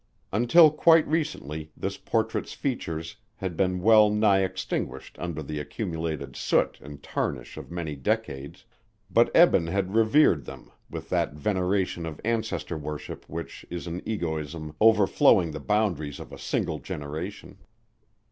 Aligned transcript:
Until 0.33 0.71
quite 0.71 1.05
recently 1.07 1.71
this 1.77 1.95
portrait's 1.95 2.53
features 2.53 3.17
had 3.35 3.55
been 3.55 3.83
well 3.83 4.09
nigh 4.09 4.39
extinguished 4.41 5.15
under 5.19 5.43
the 5.43 5.59
accumulated 5.59 6.35
soot 6.35 6.79
and 6.81 7.03
tarnish 7.03 7.55
of 7.55 7.69
many 7.69 7.95
decades, 7.95 8.65
but 9.11 9.29
Eben 9.35 9.67
had 9.67 9.93
revered 9.93 10.45
them 10.45 10.71
with 10.89 11.09
that 11.09 11.35
veneration 11.35 12.07
of 12.07 12.19
ancestor 12.25 12.79
worship 12.79 13.29
which 13.29 13.63
is 13.69 13.85
an 13.85 14.01
egoism 14.03 14.73
overflowing 14.81 15.51
the 15.51 15.59
boundaries 15.59 16.19
of 16.19 16.33
a 16.33 16.39
single 16.39 16.79
generation. 16.79 17.59